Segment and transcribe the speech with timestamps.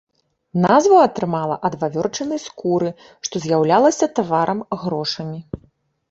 [0.61, 2.89] Назву атрымала ад вавёрчынай скуры,
[3.27, 5.39] што з'яўлялася таварам-грошамі.